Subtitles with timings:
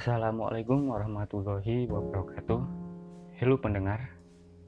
[0.00, 2.60] Assalamualaikum warahmatullahi wabarakatuh.
[3.36, 4.08] Halo pendengar,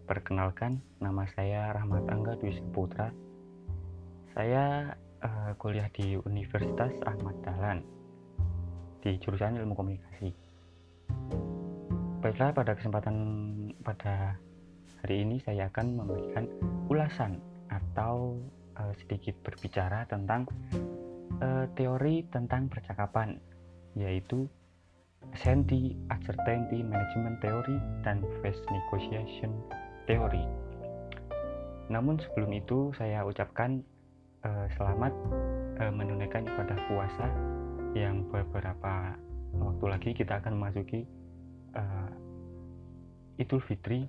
[0.05, 3.09] perkenalkan nama saya Rahmat Angga Dwi Saputra.
[4.37, 4.93] Saya
[5.25, 7.81] uh, kuliah di Universitas Ahmad Dahlan
[9.01, 10.37] di jurusan Ilmu Komunikasi.
[12.21, 13.17] Baiklah, pada kesempatan
[13.81, 14.37] pada
[15.01, 16.45] hari ini saya akan memberikan
[16.93, 17.41] ulasan
[17.73, 18.37] atau
[18.77, 20.45] uh, sedikit berbicara tentang
[21.41, 23.41] uh, teori tentang percakapan,
[23.97, 24.45] yaitu
[25.33, 29.51] Senti, Uncertainty Management Theory, dan Face Negotiation
[30.05, 30.45] Theory.
[31.89, 33.83] Namun sebelum itu saya ucapkan
[34.45, 35.13] uh, selamat
[35.83, 37.27] uh, menunaikan ibadah puasa
[37.93, 39.17] yang beberapa
[39.57, 41.05] waktu lagi kita akan memasuki
[41.77, 42.09] uh,
[43.41, 44.05] Idul Fitri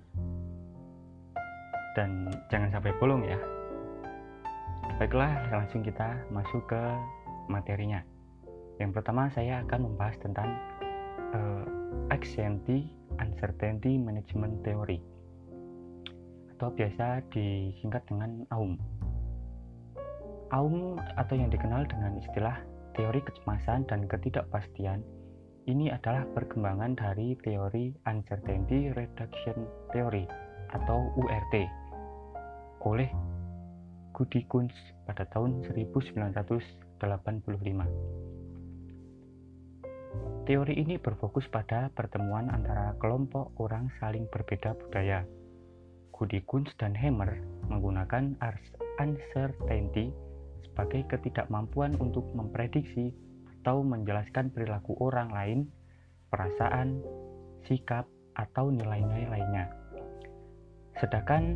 [1.95, 3.39] dan jangan sampai bolong ya.
[4.99, 6.81] Baiklah, langsung kita masuk ke
[7.49, 8.03] materinya.
[8.77, 10.49] Yang pertama saya akan membahas tentang
[11.33, 11.65] uh,
[12.13, 15.01] Anxiety Uncertainty Management Theory
[16.55, 18.77] atau biasa disingkat dengan AUM.
[20.53, 22.61] AUM atau yang dikenal dengan istilah
[22.93, 25.01] teori kecemasan dan ketidakpastian
[25.65, 30.27] ini adalah perkembangan dari teori Uncertainty Reduction Theory
[30.71, 31.55] atau URT
[32.83, 33.07] oleh
[34.13, 34.75] Goody Kunz
[35.09, 38.32] pada tahun 1985.
[40.43, 45.23] Teori ini berfokus pada pertemuan antara kelompok orang saling berbeda budaya.
[46.43, 47.39] Kunz dan Hammer
[47.71, 48.35] menggunakan
[48.99, 50.11] uncertainty
[50.67, 53.15] sebagai ketidakmampuan untuk memprediksi
[53.59, 55.59] atau menjelaskan perilaku orang lain,
[56.27, 56.99] perasaan,
[57.63, 58.03] sikap,
[58.35, 59.71] atau nilai-nilai lainnya.
[60.99, 61.55] Sedangkan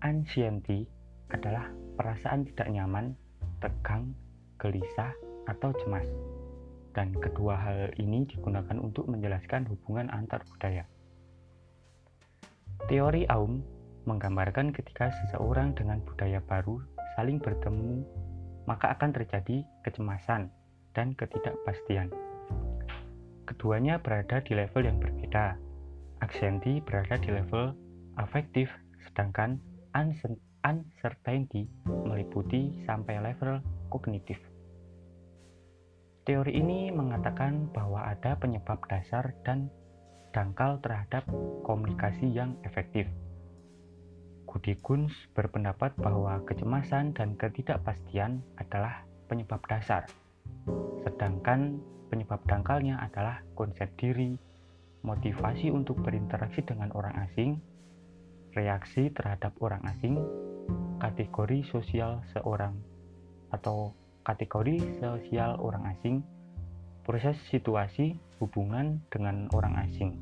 [0.00, 0.88] anxiety
[1.28, 1.68] adalah
[2.00, 3.12] perasaan tidak nyaman,
[3.60, 4.16] tegang,
[4.56, 5.12] gelisah,
[5.48, 6.08] atau cemas
[6.96, 10.84] dan kedua hal ini digunakan untuk menjelaskan hubungan antar budaya.
[12.90, 13.62] Teori Aum
[14.08, 16.80] menggambarkan ketika seseorang dengan budaya baru
[17.14, 18.02] saling bertemu,
[18.66, 20.50] maka akan terjadi kecemasan
[20.96, 22.10] dan ketidakpastian.
[23.46, 25.58] Keduanya berada di level yang berbeda.
[26.20, 27.72] Aksenti berada di level
[28.18, 28.68] afektif,
[29.08, 29.58] sedangkan
[30.66, 34.49] uncertainty meliputi sampai level kognitif.
[36.28, 39.72] Teori ini mengatakan bahwa ada penyebab dasar dan
[40.36, 41.24] dangkal terhadap
[41.64, 43.08] komunikasi yang efektif.
[44.44, 50.10] Goody Kunz berpendapat bahwa kecemasan dan ketidakpastian adalah penyebab dasar,
[51.06, 51.78] sedangkan
[52.10, 54.34] penyebab dangkalnya adalah konsep diri,
[55.06, 57.62] motivasi untuk berinteraksi dengan orang asing,
[58.52, 60.18] reaksi terhadap orang asing,
[60.98, 62.74] kategori sosial seorang
[63.54, 63.94] atau
[64.24, 66.24] kategori sosial orang asing,
[67.04, 70.16] proses situasi hubungan dengan orang asing.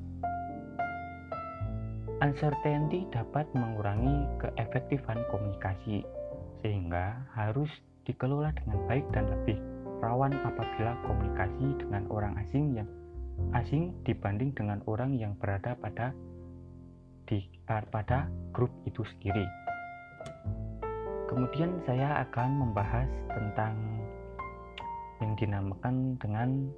[2.19, 6.03] Uncertainty dapat mengurangi keefektifan komunikasi,
[6.66, 7.70] sehingga harus
[8.03, 9.54] dikelola dengan baik dan lebih
[10.03, 12.88] rawan apabila komunikasi dengan orang asing yang
[13.54, 16.10] asing dibanding dengan orang yang berada pada
[17.30, 19.68] di pada grup itu sendiri.
[21.28, 23.77] Kemudian saya akan membahas tentang
[25.21, 26.72] yang dinamakan dengan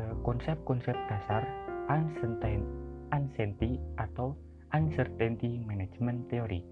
[0.00, 1.44] eh, konsep-konsep dasar
[1.92, 4.32] uncertainty atau
[4.72, 6.64] uncertainty management theory.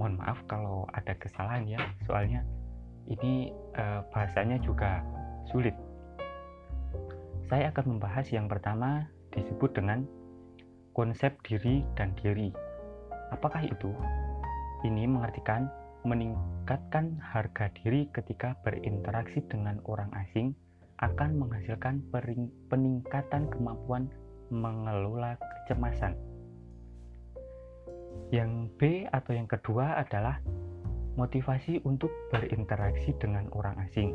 [0.00, 2.42] Mohon maaf kalau ada kesalahan ya, soalnya
[3.06, 5.00] ini uh, bahasanya juga
[5.50, 5.72] sulit.
[7.46, 10.02] Saya akan membahas yang pertama disebut dengan
[10.90, 12.50] konsep diri dan diri.
[13.30, 13.94] Apakah itu?
[14.82, 15.70] Ini mengartikan
[16.06, 20.54] meningkatkan harga diri ketika berinteraksi dengan orang asing
[21.02, 22.00] akan menghasilkan
[22.70, 24.06] peningkatan kemampuan
[24.48, 26.14] mengelola kecemasan.
[28.30, 28.80] Yang B
[29.10, 30.38] atau yang kedua adalah
[31.18, 34.14] motivasi untuk berinteraksi dengan orang asing.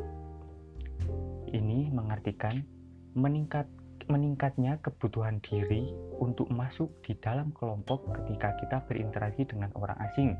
[1.52, 2.64] Ini mengartikan
[3.12, 3.68] meningkat
[4.10, 10.34] meningkatnya kebutuhan diri untuk masuk di dalam kelompok ketika kita berinteraksi dengan orang asing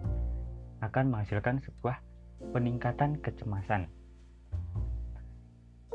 [0.82, 1.96] akan menghasilkan sebuah
[2.50, 3.86] peningkatan kecemasan.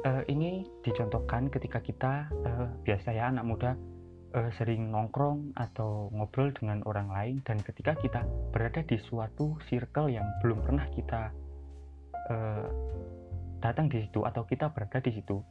[0.08, 3.72] Uh, ini dicontohkan ketika kita uh, biasa ya anak muda
[4.38, 8.24] uh, sering nongkrong atau ngobrol dengan orang lain dan ketika kita
[8.56, 11.34] berada di suatu circle yang belum pernah kita
[12.32, 12.66] uh,
[13.60, 15.42] datang di situ atau kita berada di situ,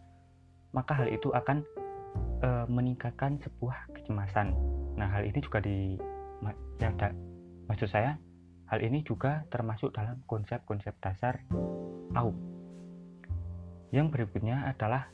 [0.73, 1.61] maka hal itu akan
[2.41, 4.55] uh, meningkatkan sebuah kecemasan.
[4.97, 5.99] Nah hal ini juga di
[6.81, 6.91] ya,
[7.67, 8.15] maksud saya
[8.67, 11.39] Hal ini juga termasuk dalam konsep-konsep dasar
[12.19, 12.35] AU.
[13.95, 15.07] Yang berikutnya adalah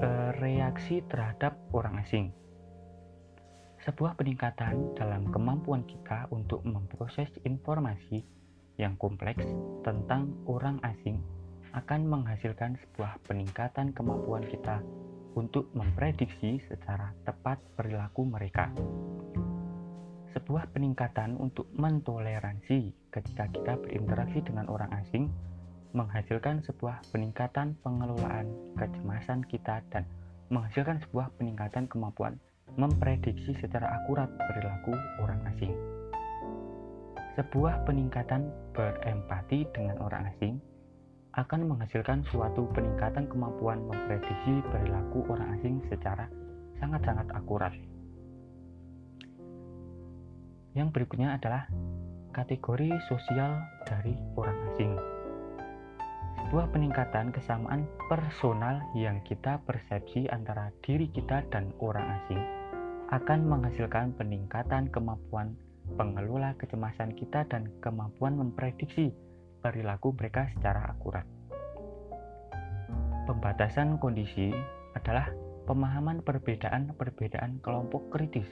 [0.00, 2.32] eh, reaksi terhadap orang asing.
[3.80, 8.24] Sebuah peningkatan dalam kemampuan kita untuk memproses informasi
[8.80, 9.44] yang kompleks
[9.84, 11.20] tentang orang asing
[11.76, 14.80] akan menghasilkan sebuah peningkatan kemampuan kita
[15.36, 18.72] untuk memprediksi secara tepat perilaku mereka.
[20.30, 25.26] Sebuah peningkatan untuk mentoleransi ketika kita berinteraksi dengan orang asing
[25.90, 28.46] menghasilkan sebuah peningkatan pengelolaan
[28.78, 30.06] kecemasan kita dan
[30.54, 32.38] menghasilkan sebuah peningkatan kemampuan
[32.78, 35.74] memprediksi secara akurat perilaku orang asing.
[37.34, 40.62] Sebuah peningkatan berempati dengan orang asing
[41.34, 46.30] akan menghasilkan suatu peningkatan kemampuan memprediksi perilaku orang asing secara
[46.78, 47.74] sangat-sangat akurat.
[50.70, 51.66] Yang berikutnya adalah
[52.30, 54.94] kategori sosial dari orang asing.
[56.38, 62.42] Sebuah peningkatan kesamaan personal yang kita persepsi antara diri kita dan orang asing
[63.10, 65.58] akan menghasilkan peningkatan kemampuan
[65.98, 69.10] pengelola kecemasan kita dan kemampuan memprediksi
[69.58, 71.26] perilaku mereka secara akurat.
[73.26, 74.54] Pembatasan kondisi
[74.94, 75.26] adalah
[75.66, 78.46] pemahaman perbedaan-perbedaan kelompok kritis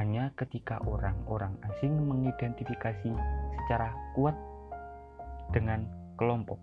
[0.00, 3.12] hanya ketika orang-orang asing mengidentifikasi
[3.62, 4.36] secara kuat
[5.52, 5.84] dengan
[6.16, 6.56] kelompok.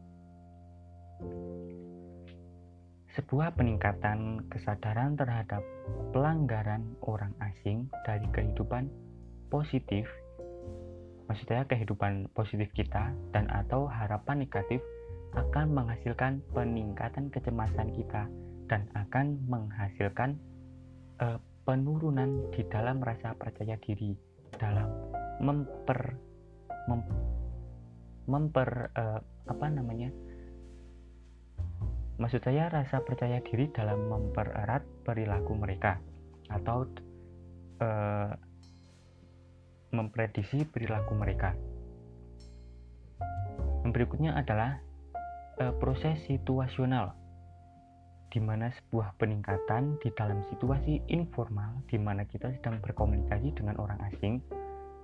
[3.17, 5.65] Sebuah peningkatan kesadaran terhadap
[6.15, 8.87] pelanggaran orang asing dari kehidupan
[9.51, 10.07] positif,
[11.27, 14.79] maksudnya kehidupan positif kita dan atau harapan negatif
[15.35, 18.25] akan menghasilkan peningkatan kecemasan kita
[18.69, 20.37] dan akan menghasilkan
[21.21, 21.37] uh,
[21.69, 24.17] penurunan di dalam rasa percaya diri
[24.57, 24.89] dalam
[25.37, 26.17] memper
[26.89, 27.01] mem,
[28.25, 30.09] memper uh, apa namanya
[32.19, 36.03] Maksud saya rasa percaya diri dalam mempererat perilaku mereka
[36.51, 36.83] atau
[37.79, 38.35] uh,
[39.95, 41.55] memprediksi perilaku mereka.
[43.87, 44.83] Yang berikutnya adalah
[45.63, 47.15] uh, proses situasional
[48.29, 53.97] di mana sebuah peningkatan di dalam situasi informal di mana kita sedang berkomunikasi dengan orang
[54.05, 54.37] asing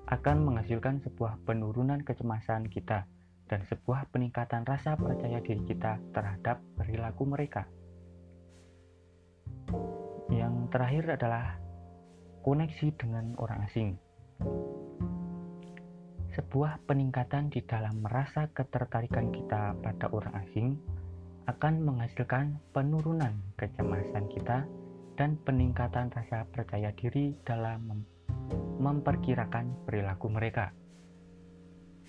[0.05, 3.09] akan menghasilkan sebuah penurunan kecemasan kita
[3.49, 7.65] dan sebuah peningkatan rasa percaya diri kita terhadap perilaku mereka.
[10.29, 11.57] Yang terakhir adalah
[12.45, 13.89] koneksi dengan orang asing.
[16.37, 20.77] Sebuah peningkatan di dalam merasa ketertarikan kita pada orang asing
[21.45, 24.65] akan menghasilkan penurunan kecemasan kita
[25.15, 28.03] dan peningkatan rasa percaya diri dalam
[28.81, 30.73] memperkirakan perilaku mereka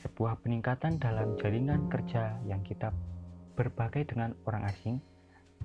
[0.07, 2.95] sebuah peningkatan dalam jaringan kerja yang kita
[3.59, 5.03] berbagai dengan orang asing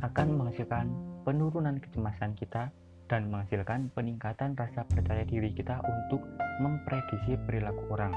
[0.01, 0.89] akan menghasilkan
[1.27, 2.73] penurunan kecemasan kita
[3.11, 6.23] dan menghasilkan peningkatan rasa percaya diri kita untuk
[6.63, 8.15] memprediksi perilaku orang.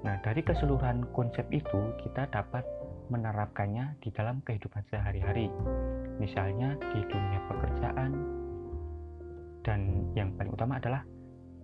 [0.00, 2.64] Nah, dari keseluruhan konsep itu kita dapat
[3.10, 5.50] menerapkannya di dalam kehidupan sehari-hari.
[6.22, 8.10] Misalnya di dunia pekerjaan
[9.66, 11.02] dan yang paling utama adalah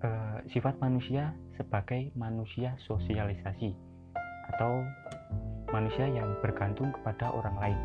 [0.05, 3.73] uh, sifat manusia sebagai manusia sosialisasi
[4.55, 4.85] atau
[5.73, 7.79] manusia yang bergantung kepada orang lain.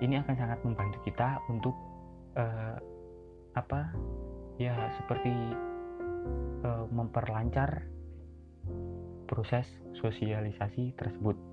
[0.00, 1.76] Ini akan sangat membantu kita untuk
[2.38, 2.76] uh,
[3.58, 3.92] apa
[4.56, 5.34] ya seperti
[6.64, 7.84] uh, memperlancar
[9.26, 9.66] proses
[10.00, 11.49] sosialisasi tersebut.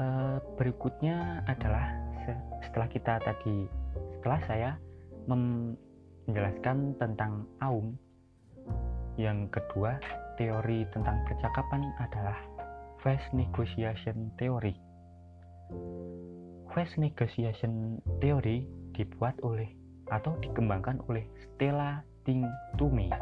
[0.00, 1.92] Uh, berikutnya adalah
[2.64, 3.68] setelah kita tadi
[4.16, 4.70] setelah saya
[5.28, 8.00] menjelaskan tentang Aum.
[9.20, 10.00] Yang kedua,
[10.40, 12.38] teori tentang percakapan adalah
[13.04, 14.72] face negotiation theory.
[16.72, 18.64] Face negotiation theory
[18.96, 19.68] dibuat oleh
[20.08, 23.12] atau dikembangkan oleh Stella Tingtumi.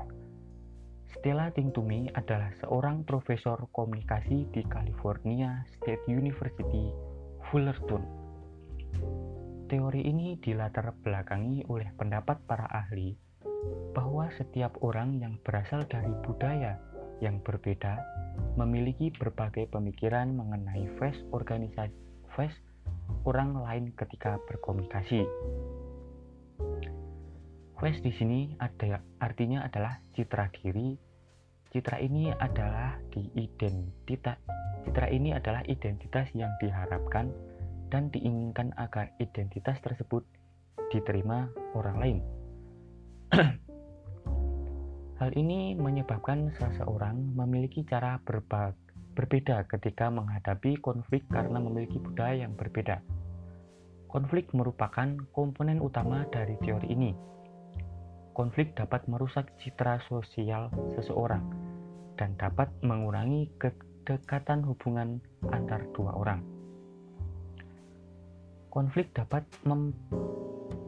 [1.18, 6.94] Stella Tingtumi adalah seorang profesor komunikasi di California State University,
[7.50, 8.06] Fullerton
[9.66, 13.18] Teori ini dilatar belakangi oleh pendapat para ahli
[13.98, 16.78] bahwa setiap orang yang berasal dari budaya
[17.18, 17.98] yang berbeda
[18.54, 21.92] memiliki berbagai pemikiran mengenai face organisasi
[22.38, 22.62] face
[23.26, 25.26] orang lain ketika berkomunikasi.
[27.78, 31.07] Face di sini ada artinya adalah citra diri.
[31.68, 34.40] Citra ini adalah di identitas.
[34.88, 37.28] Citra ini adalah identitas yang diharapkan
[37.92, 40.24] dan diinginkan agar identitas tersebut
[40.88, 42.18] diterima orang lain.
[45.20, 53.04] Hal ini menyebabkan seseorang memiliki cara berbeda ketika menghadapi konflik karena memiliki budaya yang berbeda.
[54.08, 57.12] Konflik merupakan komponen utama dari teori ini.
[58.38, 61.42] Konflik dapat merusak citra sosial seseorang
[62.14, 65.18] dan dapat mengurangi kedekatan hubungan
[65.50, 66.46] antar dua orang.
[68.70, 69.90] Konflik dapat mem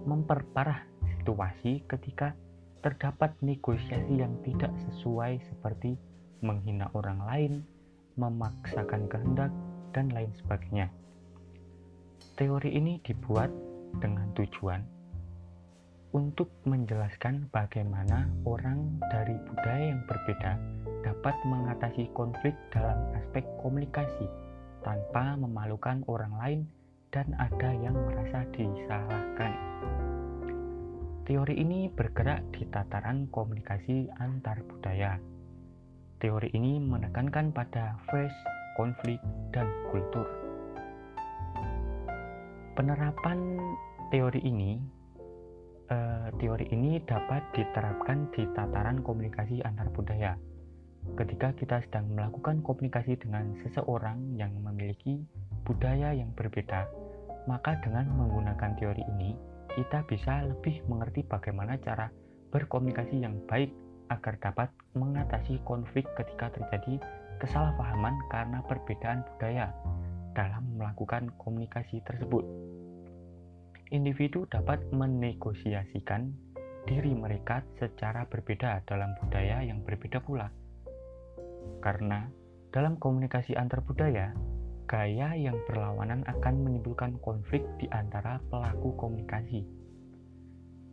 [0.06, 0.86] memperparah
[1.18, 2.38] situasi ketika
[2.86, 5.98] terdapat negosiasi yang tidak sesuai seperti
[6.46, 7.52] menghina orang lain,
[8.14, 9.50] memaksakan kehendak,
[9.90, 10.86] dan lain sebagainya.
[12.38, 13.50] Teori ini dibuat
[13.98, 14.99] dengan tujuan
[16.10, 20.52] untuk menjelaskan bagaimana orang dari budaya yang berbeda
[21.06, 24.26] dapat mengatasi konflik dalam aspek komunikasi
[24.82, 26.60] tanpa memalukan orang lain
[27.14, 29.52] dan ada yang merasa disalahkan.
[31.26, 35.14] Teori ini bergerak di tataran komunikasi antar budaya.
[36.18, 38.34] Teori ini menekankan pada phase,
[38.74, 39.22] konflik,
[39.54, 40.26] dan kultur
[42.80, 43.60] penerapan
[44.08, 44.80] teori ini
[45.90, 50.38] uh, teori ini dapat diterapkan di tataran komunikasi antar budaya
[51.16, 55.20] ketika kita sedang melakukan komunikasi dengan seseorang yang memiliki
[55.64, 56.86] budaya yang berbeda
[57.48, 59.34] maka dengan menggunakan teori ini
[59.74, 62.12] kita bisa lebih mengerti bagaimana cara
[62.50, 63.70] berkomunikasi yang baik
[64.10, 64.68] agar dapat
[64.98, 66.98] mengatasi konflik ketika terjadi
[67.38, 69.70] kesalahpahaman karena perbedaan budaya
[70.34, 72.42] dalam melakukan komunikasi tersebut.
[73.90, 76.30] Individu dapat menegosiasikan
[76.86, 80.46] diri mereka secara berbeda dalam budaya yang berbeda pula.
[81.82, 82.30] Karena
[82.70, 84.30] dalam komunikasi antar budaya,
[84.86, 89.66] gaya yang berlawanan akan menimbulkan konflik di antara pelaku komunikasi.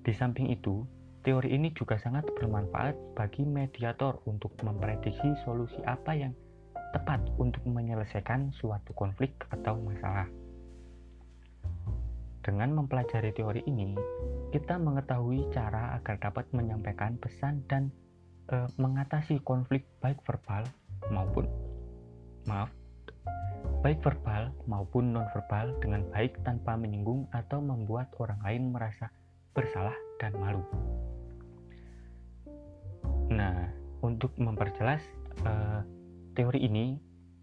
[0.01, 0.81] Di samping itu,
[1.21, 6.33] teori ini juga sangat bermanfaat bagi mediator untuk memprediksi solusi apa yang
[6.97, 10.46] tepat untuk menyelesaikan suatu konflik atau masalah.
[12.47, 13.91] Dengan mempelajari teori ini,
[14.55, 17.91] kita mengetahui cara agar dapat menyampaikan pesan dan
[18.47, 20.63] e, mengatasi konflik baik verbal
[21.11, 21.43] maupun
[22.47, 22.71] maaf,
[23.83, 29.11] baik verbal maupun nonverbal dengan baik tanpa menyinggung atau membuat orang lain merasa
[29.51, 30.63] bersalah dan malu.
[33.27, 35.03] Nah, untuk memperjelas
[35.43, 35.51] e,
[36.31, 36.95] teori ini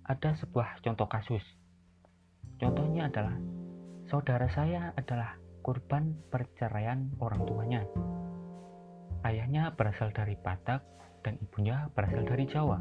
[0.09, 1.45] ada sebuah contoh kasus.
[2.57, 3.37] Contohnya adalah
[4.15, 5.35] saudara saya adalah
[5.67, 7.83] korban perceraian orang tuanya.
[9.27, 10.87] Ayahnya berasal dari Batak
[11.27, 12.79] dan ibunya berasal dari Jawa.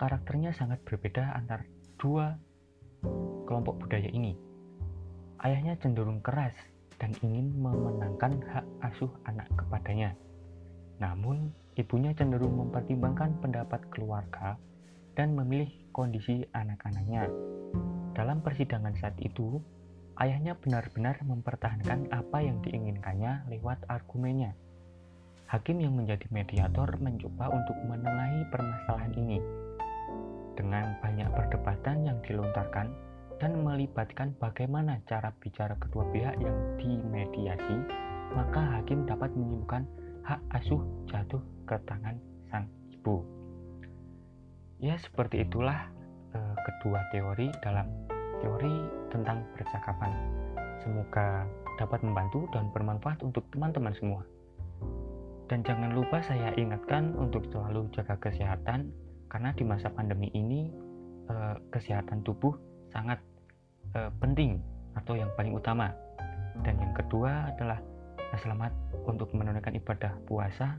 [0.00, 1.68] Karakternya sangat berbeda antar
[2.00, 2.40] dua
[3.44, 4.32] kelompok budaya ini.
[5.44, 6.56] Ayahnya cenderung keras
[6.96, 10.16] dan ingin memenangkan hak asuh anak kepadanya.
[11.04, 14.56] Namun, ibunya cenderung mempertimbangkan pendapat keluarga
[15.20, 17.28] dan memilih kondisi anak-anaknya.
[18.16, 19.60] Dalam persidangan saat itu,
[20.20, 24.52] ayahnya benar-benar mempertahankan apa yang diinginkannya lewat argumennya.
[25.48, 29.38] Hakim yang menjadi mediator mencoba untuk menengahi permasalahan ini.
[30.54, 32.92] Dengan banyak perdebatan yang dilontarkan
[33.40, 37.82] dan melibatkan bagaimana cara bicara kedua pihak yang dimediasi,
[38.36, 39.88] maka hakim dapat menyimpulkan
[40.22, 42.14] hak asuh jatuh ke tangan
[42.52, 43.24] sang ibu.
[44.78, 45.88] Ya, seperti itulah
[46.36, 47.88] uh, kedua teori dalam
[48.40, 48.74] teori
[49.12, 50.10] tentang percakapan.
[50.80, 51.44] Semoga
[51.76, 54.22] dapat membantu dan bermanfaat untuk teman-teman semua.
[55.48, 58.92] Dan jangan lupa saya ingatkan untuk selalu jaga kesehatan
[59.28, 60.70] karena di masa pandemi ini
[61.26, 62.54] uh, kesehatan tubuh
[62.94, 63.18] sangat
[63.98, 64.62] uh, penting
[64.94, 65.90] atau yang paling utama.
[66.62, 67.80] Dan yang kedua adalah
[68.38, 68.70] selamat
[69.10, 70.78] untuk menunaikan ibadah puasa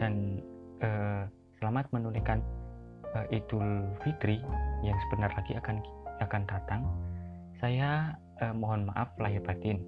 [0.00, 0.40] dan
[1.60, 2.40] selamat menunaikan
[3.28, 4.40] Idul Fitri
[4.80, 5.76] yang sebentar lagi akan
[6.20, 6.82] akan datang,
[7.58, 9.80] saya uh, mohon maaf lahir batin.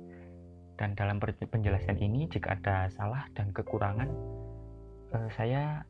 [0.81, 4.09] Dan dalam penjelasan ini jika ada salah dan kekurangan,
[5.15, 5.85] uh, saya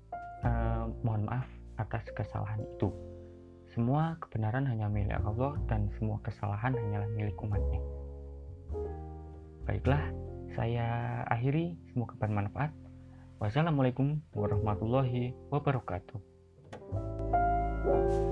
[0.44, 1.46] uh, mohon maaf
[1.80, 2.92] atas kesalahan itu.
[3.72, 7.80] Semua kebenaran hanya milik Allah dan semua kesalahan hanyalah milik umatnya.
[9.64, 10.12] Baiklah,
[10.52, 11.80] saya akhiri.
[11.94, 12.68] Semoga bermanfaat.
[13.40, 16.20] Wassalamualaikum warahmatullahi wabarakatuh.
[17.82, 18.31] Thank you.